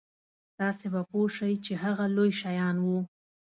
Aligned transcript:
تاسو 0.59 0.85
به 0.93 1.01
پوه 1.09 1.27
شئ 1.35 1.53
چې 1.65 1.73
هغه 1.83 2.05
لوی 2.15 2.31
شیان 2.41 2.75
وو. 2.85 2.99